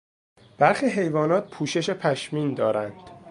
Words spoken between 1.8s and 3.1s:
پشمین دارند.